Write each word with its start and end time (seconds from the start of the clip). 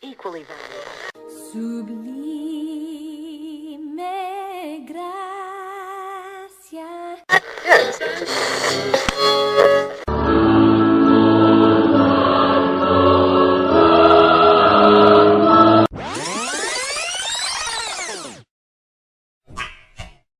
equally 0.00 0.44
valuable. 0.44 0.78
Sublime 1.52 2.06
gracia. 4.86 7.24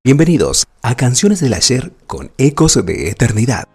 Bienvenidos 0.04 0.68
a 0.82 0.94
Canciones 0.96 1.40
del 1.40 1.54
Ayer 1.54 1.92
con 2.06 2.30
Ecos 2.38 2.86
de 2.86 3.10
Eternidad. 3.10 3.66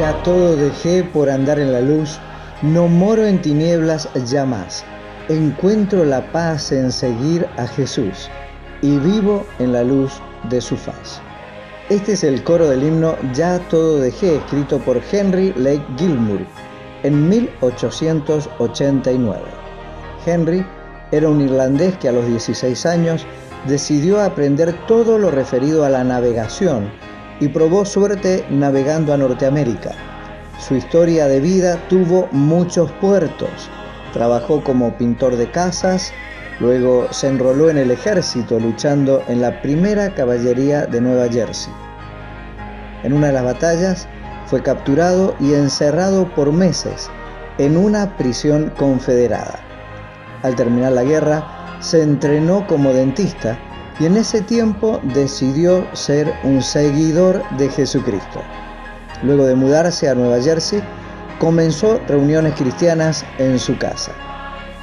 Ya 0.00 0.20
todo 0.22 0.56
dejé 0.56 1.04
por 1.04 1.28
andar 1.28 1.58
en 1.58 1.74
la 1.74 1.82
luz, 1.82 2.18
no 2.62 2.88
moro 2.88 3.26
en 3.26 3.42
tinieblas 3.42 4.08
ya 4.24 4.46
más. 4.46 4.82
Encuentro 5.28 6.06
la 6.06 6.32
paz 6.32 6.72
en 6.72 6.90
seguir 6.90 7.46
a 7.58 7.66
Jesús 7.66 8.30
y 8.80 8.96
vivo 8.96 9.44
en 9.58 9.74
la 9.74 9.84
luz 9.84 10.22
de 10.48 10.62
su 10.62 10.78
faz. 10.78 11.20
Este 11.90 12.14
es 12.14 12.24
el 12.24 12.42
coro 12.44 12.66
del 12.66 12.82
himno 12.82 13.14
Ya 13.34 13.58
todo 13.68 14.00
dejé, 14.00 14.36
escrito 14.36 14.78
por 14.78 15.02
Henry 15.12 15.52
Lake 15.58 15.84
Gilmour 15.98 16.46
en 17.02 17.28
1889. 17.28 19.42
Henry 20.24 20.64
era 21.12 21.28
un 21.28 21.42
irlandés 21.42 21.94
que 21.98 22.08
a 22.08 22.12
los 22.12 22.26
16 22.26 22.86
años 22.86 23.26
decidió 23.68 24.22
aprender 24.22 24.74
todo 24.86 25.18
lo 25.18 25.30
referido 25.30 25.84
a 25.84 25.90
la 25.90 26.04
navegación 26.04 26.90
y 27.40 27.48
probó 27.48 27.84
suerte 27.84 28.44
navegando 28.50 29.12
a 29.12 29.16
Norteamérica. 29.16 29.92
Su 30.58 30.76
historia 30.76 31.26
de 31.26 31.40
vida 31.40 31.78
tuvo 31.88 32.28
muchos 32.32 32.92
puertos. 33.00 33.70
Trabajó 34.12 34.62
como 34.62 34.96
pintor 34.98 35.36
de 35.36 35.50
casas, 35.50 36.12
luego 36.60 37.08
se 37.10 37.28
enroló 37.28 37.70
en 37.70 37.78
el 37.78 37.90
ejército 37.90 38.60
luchando 38.60 39.22
en 39.28 39.40
la 39.40 39.62
primera 39.62 40.14
caballería 40.14 40.86
de 40.86 41.00
Nueva 41.00 41.28
Jersey. 41.28 41.72
En 43.02 43.14
una 43.14 43.28
de 43.28 43.32
las 43.32 43.44
batallas 43.44 44.06
fue 44.46 44.62
capturado 44.62 45.34
y 45.40 45.54
encerrado 45.54 46.28
por 46.34 46.52
meses 46.52 47.08
en 47.56 47.76
una 47.76 48.16
prisión 48.16 48.70
confederada. 48.76 49.60
Al 50.42 50.54
terminar 50.56 50.92
la 50.92 51.04
guerra, 51.04 51.44
se 51.80 52.02
entrenó 52.02 52.66
como 52.66 52.92
dentista 52.92 53.58
y 54.00 54.06
en 54.06 54.16
ese 54.16 54.40
tiempo 54.40 54.98
decidió 55.14 55.86
ser 55.94 56.32
un 56.42 56.62
seguidor 56.62 57.44
de 57.58 57.68
Jesucristo. 57.68 58.40
Luego 59.22 59.44
de 59.44 59.54
mudarse 59.54 60.08
a 60.08 60.14
Nueva 60.14 60.42
Jersey, 60.42 60.82
comenzó 61.38 62.00
reuniones 62.08 62.54
cristianas 62.54 63.24
en 63.38 63.58
su 63.58 63.76
casa. 63.76 64.12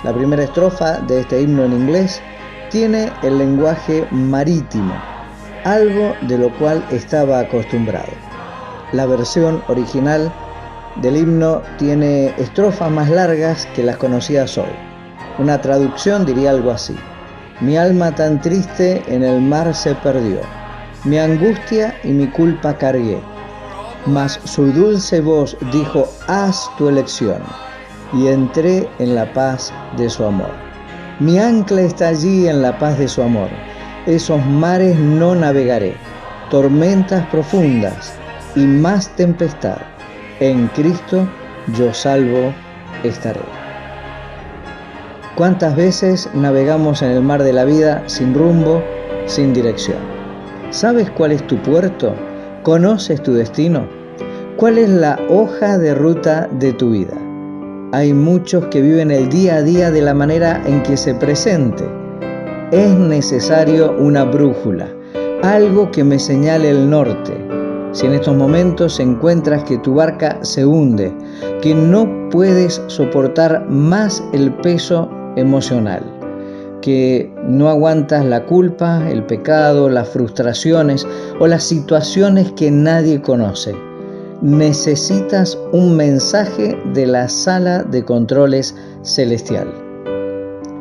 La 0.03 0.13
primera 0.13 0.43
estrofa 0.43 0.99
de 1.01 1.21
este 1.21 1.41
himno 1.41 1.65
en 1.65 1.73
inglés 1.73 2.21
tiene 2.69 3.11
el 3.23 3.39
lenguaje 3.39 4.07
marítimo, 4.11 4.93
algo 5.63 6.13
de 6.27 6.37
lo 6.37 6.55
cual 6.59 6.85
estaba 6.91 7.39
acostumbrado. 7.39 8.13
La 8.91 9.07
versión 9.07 9.63
original 9.67 10.31
del 11.01 11.17
himno 11.17 11.61
tiene 11.77 12.27
estrofas 12.37 12.91
más 12.91 13.09
largas 13.09 13.65
que 13.75 13.83
las 13.83 13.97
conocidas 13.97 14.57
hoy. 14.57 14.69
Una 15.39 15.59
traducción 15.59 16.25
diría 16.25 16.51
algo 16.51 16.71
así. 16.71 16.95
Mi 17.59 17.75
alma 17.75 18.13
tan 18.13 18.39
triste 18.39 19.01
en 19.07 19.23
el 19.23 19.41
mar 19.41 19.73
se 19.73 19.95
perdió. 19.95 20.41
Mi 21.05 21.17
angustia 21.17 21.95
y 22.03 22.09
mi 22.09 22.27
culpa 22.27 22.77
cargué. 22.77 23.19
Mas 24.05 24.39
su 24.43 24.71
dulce 24.71 25.21
voz 25.21 25.57
dijo, 25.71 26.07
haz 26.27 26.69
tu 26.77 26.87
elección. 26.87 27.41
Y 28.13 28.27
entré 28.27 28.87
en 28.99 29.15
la 29.15 29.33
paz 29.33 29.73
de 29.97 30.07
su 30.07 30.23
amor. 30.23 30.51
Mi 31.19 31.39
ancla 31.39 31.81
está 31.81 32.09
allí 32.09 32.47
en 32.47 32.61
la 32.61 32.77
paz 32.77 32.99
de 32.99 33.07
su 33.07 33.23
amor. 33.23 33.49
Esos 34.05 34.45
mares 34.45 34.95
no 34.99 35.33
navegaré. 35.33 35.95
Tormentas 36.51 37.25
profundas 37.27 38.13
y 38.55 38.67
más 38.67 39.09
tempestad. 39.15 39.77
En 40.39 40.67
Cristo 40.67 41.27
yo 41.75 41.91
salvo 41.91 42.53
estaré. 43.03 43.56
¿Cuántas 45.37 45.75
veces 45.75 46.27
navegamos 46.33 47.03
en 47.03 47.11
el 47.11 47.21
mar 47.21 47.43
de 47.43 47.53
la 47.53 47.63
vida 47.63 48.01
sin 48.07 48.33
rumbo, 48.33 48.81
sin 49.27 49.53
dirección? 49.53 49.99
¿Sabes 50.71 51.11
cuál 51.11 51.31
es 51.31 51.45
tu 51.45 51.61
puerto? 51.61 52.15
¿Conoces 52.63 53.21
tu 53.21 53.33
destino? 53.33 53.87
¿Cuál 54.55 54.79
es 54.79 54.89
la 54.89 55.19
hoja 55.29 55.77
de 55.77 55.93
ruta 55.93 56.49
de 56.53 56.73
tu 56.73 56.89
vida? 56.89 57.13
Hay 57.91 58.13
muchos 58.13 58.65
que 58.71 58.81
viven 58.81 59.11
el 59.11 59.29
día 59.29 59.57
a 59.57 59.61
día 59.61 59.91
de 59.91 60.01
la 60.01 60.15
manera 60.15 60.59
en 60.65 60.81
que 60.81 60.97
se 60.97 61.13
presente. 61.13 61.87
Es 62.71 62.89
necesario 62.95 63.95
una 63.99 64.23
brújula, 64.23 64.87
algo 65.43 65.91
que 65.91 66.03
me 66.03 66.17
señale 66.17 66.71
el 66.71 66.89
norte. 66.89 67.45
Si 67.91 68.07
en 68.07 68.13
estos 68.13 68.35
momentos 68.35 68.99
encuentras 68.99 69.63
que 69.65 69.77
tu 69.77 69.93
barca 69.93 70.39
se 70.41 70.65
hunde, 70.65 71.13
que 71.61 71.75
no 71.75 72.27
puedes 72.31 72.81
soportar 72.87 73.67
más 73.69 74.23
el 74.33 74.51
peso 74.51 75.11
emocional, 75.37 76.01
que 76.81 77.31
no 77.43 77.69
aguantas 77.69 78.25
la 78.25 78.45
culpa, 78.45 79.09
el 79.09 79.23
pecado, 79.25 79.89
las 79.89 80.09
frustraciones 80.09 81.07
o 81.39 81.47
las 81.47 81.63
situaciones 81.63 82.51
que 82.53 82.71
nadie 82.71 83.21
conoce. 83.21 83.75
Necesitas 84.41 85.57
un 85.71 85.95
mensaje 85.95 86.77
de 86.93 87.07
la 87.07 87.27
sala 87.27 87.83
de 87.83 88.03
controles 88.03 88.75
celestial. 89.01 89.73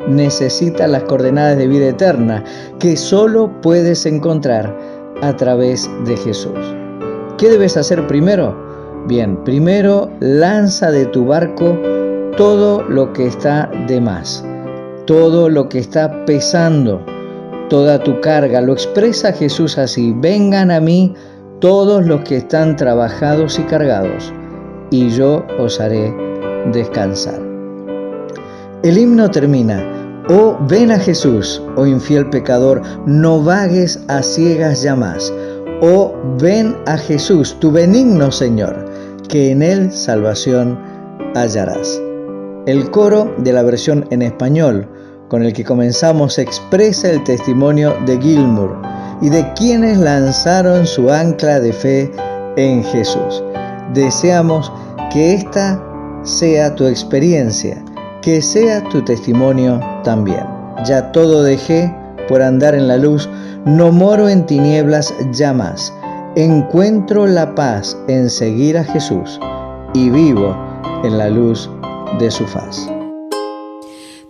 Necesitas 0.07 0.89
las 0.89 1.03
coordenadas 1.03 1.57
de 1.57 1.67
vida 1.67 1.87
eterna 1.87 2.43
que 2.79 2.95
solo 2.95 3.51
puedes 3.61 4.05
encontrar 4.05 4.77
a 5.21 5.35
través 5.35 5.89
de 6.05 6.15
Jesús. 6.17 6.59
¿Qué 7.37 7.49
debes 7.49 7.77
hacer 7.77 8.05
primero? 8.07 8.55
Bien, 9.07 9.43
primero 9.43 10.11
lanza 10.19 10.91
de 10.91 11.05
tu 11.05 11.25
barco 11.25 11.77
todo 12.37 12.83
lo 12.83 13.13
que 13.13 13.27
está 13.27 13.69
de 13.87 13.99
más, 13.99 14.45
todo 15.07 15.49
lo 15.49 15.69
que 15.69 15.79
está 15.79 16.25
pesando, 16.25 17.03
toda 17.69 18.03
tu 18.03 18.19
carga. 18.21 18.61
Lo 18.61 18.73
expresa 18.73 19.31
Jesús 19.31 19.77
así, 19.77 20.13
vengan 20.17 20.69
a 20.69 20.79
mí 20.79 21.15
todos 21.59 22.05
los 22.05 22.21
que 22.21 22.37
están 22.37 22.75
trabajados 22.75 23.57
y 23.57 23.63
cargados, 23.63 24.31
y 24.91 25.09
yo 25.09 25.43
os 25.57 25.79
haré 25.79 26.13
descansar. 26.71 27.39
El 28.83 28.97
himno 28.97 29.31
termina, 29.31 29.83
oh 30.29 30.57
ven 30.67 30.91
a 30.91 30.99
Jesús, 30.99 31.61
oh 31.77 31.87
infiel 31.87 32.29
pecador, 32.29 32.81
no 33.05 33.41
vagues 33.41 33.99
a 34.09 34.21
ciegas 34.21 34.83
ya 34.83 34.95
más. 34.95 35.33
Oh 35.81 36.13
ven 36.39 36.75
a 36.85 36.97
Jesús, 36.97 37.57
tu 37.59 37.71
benigno 37.71 38.31
Señor, 38.31 38.85
que 39.29 39.51
en 39.51 39.61
él 39.61 39.91
salvación 39.91 40.77
hallarás. 41.33 42.01
El 42.67 42.91
coro 42.91 43.33
de 43.37 43.53
la 43.53 43.63
versión 43.63 44.05
en 44.09 44.21
español 44.21 44.85
con 45.29 45.41
el 45.41 45.53
que 45.53 45.63
comenzamos 45.63 46.37
expresa 46.37 47.09
el 47.09 47.23
testimonio 47.23 47.95
de 48.05 48.19
Gilmour 48.19 48.81
y 49.21 49.29
de 49.29 49.53
quienes 49.53 49.97
lanzaron 49.97 50.85
su 50.85 51.09
ancla 51.09 51.61
de 51.61 51.71
fe 51.71 52.11
en 52.57 52.83
Jesús. 52.83 53.41
Deseamos 53.93 54.69
que 55.13 55.35
esta 55.35 55.81
sea 56.23 56.75
tu 56.75 56.85
experiencia, 56.87 57.81
que 58.21 58.41
sea 58.41 58.83
tu 58.89 59.01
testimonio 59.01 59.79
también. 60.03 60.45
Ya 60.85 61.09
todo 61.13 61.43
dejé 61.43 61.89
por 62.27 62.41
andar 62.41 62.75
en 62.75 62.89
la 62.89 62.97
luz, 62.97 63.29
no 63.63 63.93
moro 63.93 64.27
en 64.27 64.45
tinieblas 64.45 65.13
ya 65.31 65.53
más. 65.53 65.93
Encuentro 66.35 67.27
la 67.27 67.55
paz 67.55 67.97
en 68.09 68.29
seguir 68.29 68.77
a 68.77 68.83
Jesús 68.83 69.39
y 69.93 70.09
vivo 70.09 70.53
en 71.05 71.17
la 71.17 71.29
luz 71.29 71.69
de 72.19 72.31
su 72.31 72.45
faz. 72.45 72.89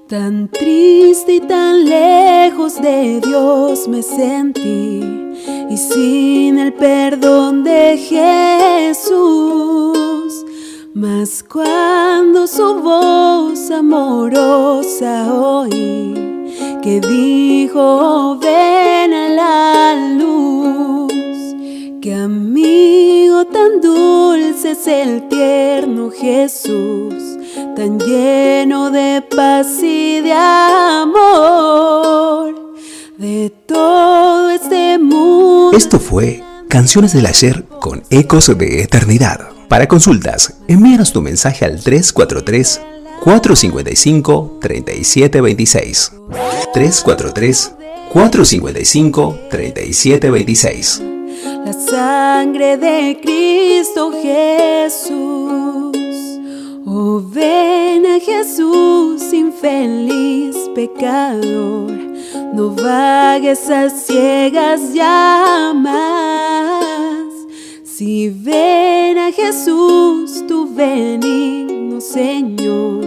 Tan 0.07 0.47
triste 0.47 1.35
y 1.35 1.39
tan 1.41 1.83
lejos 1.83 2.81
de 2.81 3.19
Dios 3.19 3.87
me 3.89 4.01
sentí 4.01 5.01
y 5.69 5.77
sin 5.77 6.59
el 6.59 6.73
perdón 6.73 7.63
de 7.65 7.97
Jesús. 8.93 9.13
Mas 10.93 11.43
cuando 11.43 12.47
su 12.47 12.75
voz 12.75 13.69
amorosa 13.69 15.33
oí, 15.33 16.13
que 16.81 17.01
dijo, 17.01 18.37
ven 18.41 19.13
a 19.13 19.29
la 19.29 19.93
luz, 20.17 21.11
que 22.01 22.15
amigo 22.15 23.43
tan 23.45 23.81
dulce 23.81 24.71
es 24.71 24.87
el 24.87 25.27
tierno 25.27 26.09
Jesús 26.09 27.36
tan 27.75 27.99
lleno 27.99 28.91
de 28.91 29.23
paz 29.35 29.67
y 29.81 30.21
de 30.21 30.33
amor, 30.33 31.15
de 33.17 33.51
todo 33.65 34.49
este 34.49 34.97
mundo. 34.99 35.75
Esto 35.75 35.99
fue 35.99 36.43
Canciones 36.69 37.13
del 37.13 37.25
Ayer 37.25 37.65
con 37.79 38.03
Ecos 38.09 38.55
de 38.57 38.83
Eternidad. 38.83 39.49
Para 39.69 39.87
consultas, 39.87 40.55
envíanos 40.67 41.11
tu 41.13 41.21
mensaje 41.21 41.65
al 41.65 41.81
343 41.81 42.81
455 43.23 44.59
3726. 44.61 46.11
343 46.73 47.73
455 48.11 49.39
3726. 49.49 51.01
La 51.65 51.73
sangre 51.73 52.77
de 52.77 53.19
Cristo 53.21 54.11
Jesús 54.21 55.36
Ven 56.99 58.07
a 58.07 58.19
Jesús, 58.19 59.31
infeliz 59.31 60.57
pecador, 60.73 61.91
no 62.53 62.71
vagues 62.71 63.69
a 63.69 63.87
ciegas 63.89 64.95
ya. 64.95 65.73
Si 67.83 68.29
ven 68.29 69.17
a 69.17 69.31
Jesús, 69.31 70.45
tu 70.47 70.73
benigno 70.73 71.99
Señor, 71.99 73.01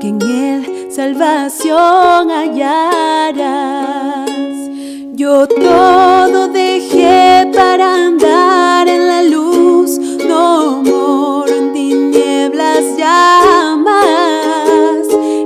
que 0.00 0.08
en 0.08 0.22
Él 0.22 0.88
salvación 0.90 2.30
hallarás. 2.30 4.30
Yo 5.14 5.48
todo 5.48 6.48
dejé 6.48 7.50
para 7.54 8.06
andar 8.06 8.86
en 8.86 9.06
la 9.06 9.22
luz, 9.22 9.98
no 9.98 10.82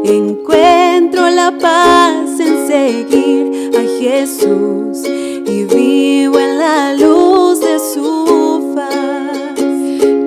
Encuentro 0.04 1.30
la 1.30 1.56
paz 1.58 2.40
en 2.40 2.66
seguir 2.66 3.70
a 3.76 3.82
Jesús 4.00 5.04
y 5.06 5.64
vivo 5.64 6.38
en 6.38 6.58
la 6.58 6.92
luz 6.94 7.60
de 7.60 7.78
su 7.78 8.74
faz. 8.74 9.60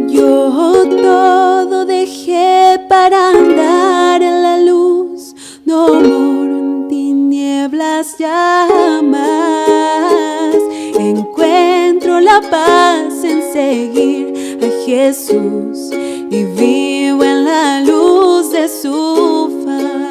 Yo 0.07 0.85
todo 1.01 1.85
dejé 1.85 2.79
para 2.87 3.31
andar 3.31 4.21
en 4.23 4.41
la 4.41 4.57
luz, 4.59 5.35
no 5.65 5.88
moro 5.93 6.57
en 6.57 6.88
tinieblas 6.88 8.17
ya 8.17 8.67
más. 9.03 10.55
Encuentro 10.97 12.21
la 12.21 12.39
paz 12.41 13.23
en 13.23 13.41
seguir 13.51 14.59
a 14.63 14.85
Jesús 14.85 15.91
E 16.31 16.44
vivo 16.44 17.24
ela 17.24 17.77
a 17.77 17.80
luz 17.81 18.50
de 18.50 18.68
sua. 18.68 20.04